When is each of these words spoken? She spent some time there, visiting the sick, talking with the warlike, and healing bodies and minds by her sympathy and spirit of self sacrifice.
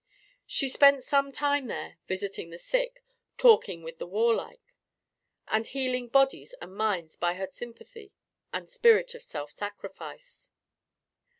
She 0.47 0.67
spent 0.67 1.03
some 1.03 1.31
time 1.31 1.67
there, 1.67 1.99
visiting 2.07 2.49
the 2.49 2.57
sick, 2.57 3.03
talking 3.37 3.83
with 3.83 3.99
the 3.99 4.07
warlike, 4.07 4.73
and 5.47 5.67
healing 5.67 6.07
bodies 6.07 6.55
and 6.59 6.75
minds 6.75 7.15
by 7.17 7.35
her 7.35 7.45
sympathy 7.45 8.11
and 8.51 8.67
spirit 8.67 9.13
of 9.13 9.21
self 9.21 9.51
sacrifice. 9.51 10.49